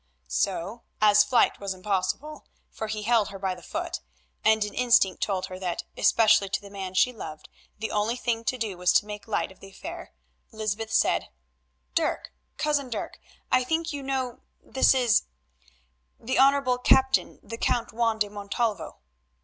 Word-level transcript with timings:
So, 0.27 0.81
as 0.99 1.23
flight 1.23 1.59
was 1.59 1.75
impossible, 1.75 2.47
for 2.71 2.87
he 2.87 3.03
held 3.03 3.27
her 3.29 3.37
by 3.37 3.53
the 3.53 3.61
foot, 3.61 3.99
and 4.43 4.65
an 4.65 4.73
instinct 4.73 5.21
told 5.21 5.45
her 5.45 5.59
that, 5.59 5.83
especially 5.95 6.49
to 6.49 6.59
the 6.59 6.71
man 6.71 6.95
she 6.95 7.13
loved, 7.13 7.49
the 7.77 7.91
only 7.91 8.15
thing 8.15 8.43
to 8.45 8.57
do 8.57 8.79
was 8.79 8.93
to 8.93 9.05
make 9.05 9.27
light 9.27 9.51
of 9.51 9.59
the 9.59 9.69
affair, 9.69 10.11
Lysbeth 10.51 10.91
said— 10.91 11.29
"Dirk, 11.93 12.31
Cousin 12.57 12.89
Dirk, 12.89 13.19
I 13.51 13.63
think 13.63 13.93
you 13.93 14.01
know—this 14.01 14.95
is—the 14.95 16.39
Honourable 16.39 16.79
Captain 16.79 17.39
the 17.43 17.59
Count 17.59 17.93
Juan 17.93 18.17
de 18.17 18.27
Montalvo." 18.29 18.97